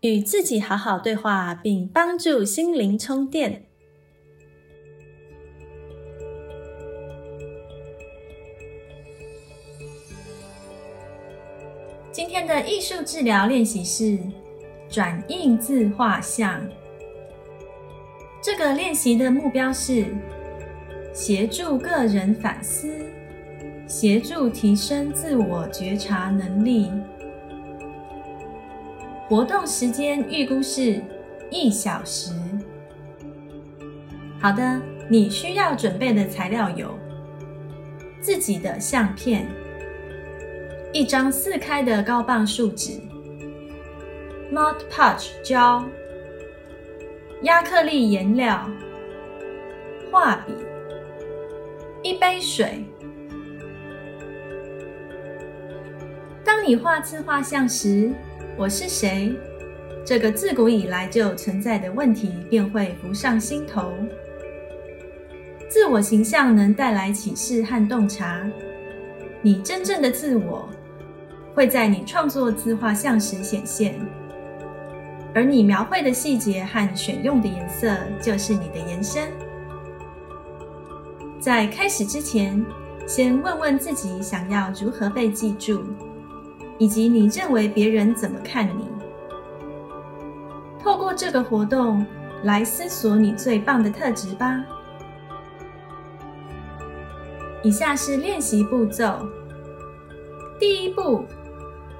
[0.00, 3.66] 与自己好好对话，并帮助心灵充电。
[12.10, 14.18] 今天的艺术治疗练习是
[14.88, 16.66] 转印自画像。
[18.42, 20.06] 这个练习的目标是
[21.12, 22.88] 协助个人反思。
[23.86, 26.90] 协助提升自我觉察能力。
[29.30, 31.00] 活动时间预估是
[31.52, 32.32] 一小时。
[34.40, 36.98] 好的，你需要准备的材料有：
[38.20, 39.46] 自己的相片、
[40.92, 42.94] 一张四开的高磅树脂、
[44.52, 45.84] Mod Podge 胶、
[47.42, 48.68] 亚克力颜料、
[50.10, 50.52] 画笔、
[52.02, 52.84] 一杯水。
[56.44, 58.10] 当你画自画像时，
[58.60, 59.34] 我是谁？
[60.04, 63.90] 这个自古以来就存在的问题便会浮上心头。
[65.66, 68.46] 自我形象能带来启示和洞察，
[69.40, 70.68] 你真正的自我
[71.54, 73.98] 会在你创作自画像时显现，
[75.34, 79.26] 而你描绘的细节和选用的颜色就是你的延伸。
[81.40, 82.62] 在开始之前，
[83.06, 85.82] 先问问自己想要如何被记住。
[86.80, 88.88] 以及你认为别人怎么看你？
[90.82, 92.04] 透过这个活动
[92.42, 94.64] 来思索你最棒的特质吧。
[97.62, 99.28] 以下是练习步骤：
[100.58, 101.26] 第一步，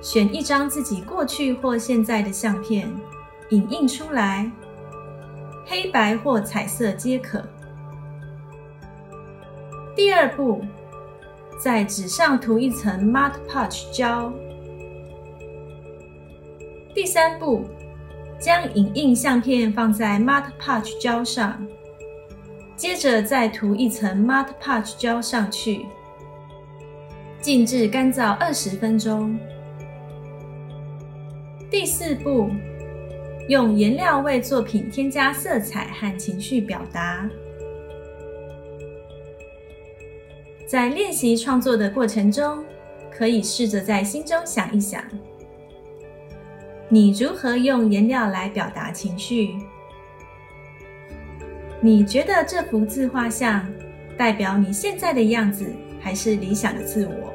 [0.00, 2.90] 选一张自己过去或现在的相片，
[3.50, 4.50] 影印出来，
[5.66, 7.44] 黑白或彩色皆可。
[9.94, 10.64] 第二步，
[11.58, 14.32] 在纸上涂一层 Mod Podge 胶。
[16.94, 17.64] 第三步，
[18.38, 21.66] 将影印相片放在 Mod Podge 胶上，
[22.76, 25.86] 接着再涂一层 Mod Podge 胶上去，
[27.40, 29.38] 静置干燥二十分钟。
[31.70, 32.50] 第四步，
[33.48, 37.26] 用颜料为作品添加色彩和情绪表达。
[40.66, 42.62] 在练习创作的过程中，
[43.10, 45.02] 可以试着在心中想一想。
[46.92, 49.56] 你如何用颜料来表达情绪？
[51.80, 53.66] 你觉得这幅自画像
[54.14, 57.32] 代表你现在的样子，还是理想的自我？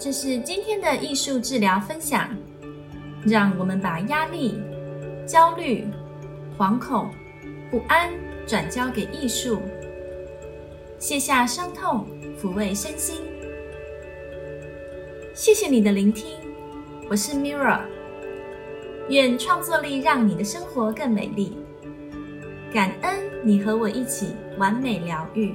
[0.00, 2.28] 这是今天的艺术治疗分享。
[3.24, 4.60] 让我们把压力、
[5.24, 5.86] 焦虑、
[6.58, 7.08] 惶恐、
[7.70, 8.10] 不安
[8.48, 9.62] 转交给艺术，
[10.98, 12.04] 卸下伤痛，
[12.36, 13.18] 抚慰身心。
[15.34, 16.28] 谢谢你的聆听，
[17.10, 17.80] 我是 Mirror。
[19.08, 21.56] 愿创作力让你的生活更美丽。
[22.72, 24.28] 感恩你和我一起
[24.58, 25.52] 完美疗愈。